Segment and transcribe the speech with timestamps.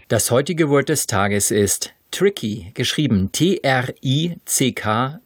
[0.08, 5.20] Das heutige Wort des Tages ist tricky, geschrieben T-R-I-C-K-Y.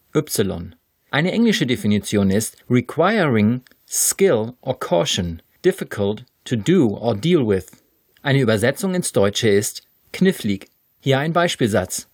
[1.11, 7.67] Eine englische Definition ist requiring skill or caution, difficult to do or deal with.
[8.23, 10.69] Eine Übersetzung ins Deutsche ist knifflig.
[11.01, 12.07] Hier ein Beispielsatz.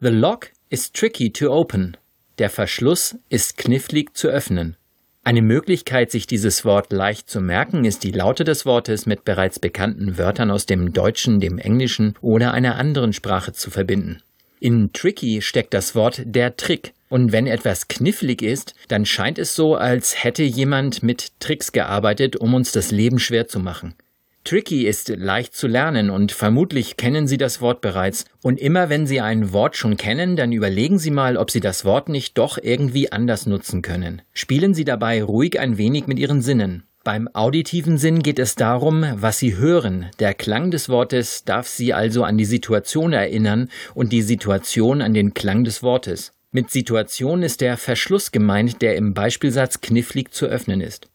[0.00, 1.96] The lock is tricky to open.
[2.38, 4.76] Der Verschluss ist knifflig zu öffnen.
[5.24, 9.58] Eine Möglichkeit, sich dieses Wort leicht zu merken, ist die Laute des Wortes mit bereits
[9.58, 14.20] bekannten Wörtern aus dem Deutschen, dem Englischen oder einer anderen Sprache zu verbinden.
[14.60, 16.92] In tricky steckt das Wort der Trick.
[17.14, 22.34] Und wenn etwas knifflig ist, dann scheint es so, als hätte jemand mit Tricks gearbeitet,
[22.34, 23.94] um uns das Leben schwer zu machen.
[24.42, 28.24] Tricky ist leicht zu lernen und vermutlich kennen Sie das Wort bereits.
[28.42, 31.84] Und immer wenn Sie ein Wort schon kennen, dann überlegen Sie mal, ob Sie das
[31.84, 34.22] Wort nicht doch irgendwie anders nutzen können.
[34.32, 36.82] Spielen Sie dabei ruhig ein wenig mit Ihren Sinnen.
[37.04, 40.06] Beim auditiven Sinn geht es darum, was Sie hören.
[40.18, 45.14] Der Klang des Wortes darf Sie also an die Situation erinnern und die Situation an
[45.14, 46.33] den Klang des Wortes.
[46.56, 51.08] Mit Situation ist der Verschluss gemeint, der im Beispielsatz knifflig zu öffnen ist.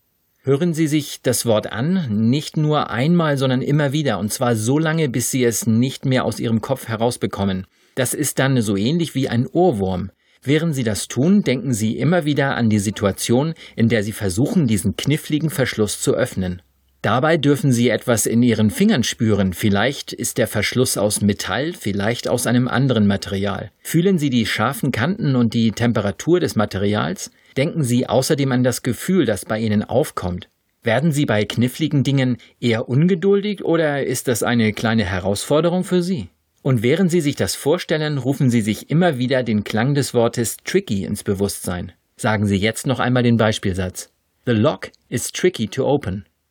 [0.43, 4.77] Hören Sie sich das Wort an, nicht nur einmal, sondern immer wieder, und zwar so
[4.77, 7.67] lange, bis Sie es nicht mehr aus Ihrem Kopf herausbekommen.
[7.95, 10.11] Das ist dann so ähnlich wie ein Ohrwurm.
[10.43, 14.67] Während Sie das tun, denken Sie immer wieder an die Situation, in der Sie versuchen,
[14.67, 16.61] diesen kniffligen Verschluss zu öffnen.
[17.01, 19.53] Dabei dürfen Sie etwas in Ihren Fingern spüren.
[19.53, 23.71] Vielleicht ist der Verschluss aus Metall, vielleicht aus einem anderen Material.
[23.79, 27.31] Fühlen Sie die scharfen Kanten und die Temperatur des Materials?
[27.55, 30.49] Denken Sie außerdem an das Gefühl, das bei Ihnen aufkommt.
[30.83, 36.27] Werden Sie bei kniffligen Dingen eher ungeduldig oder ist das eine kleine Herausforderung für Sie?
[36.61, 40.57] Und während Sie sich das vorstellen, rufen Sie sich immer wieder den Klang des Wortes
[40.65, 41.93] tricky ins Bewusstsein.
[42.17, 44.09] Sagen Sie jetzt noch einmal den Beispielsatz.
[44.45, 46.25] The lock is tricky to open.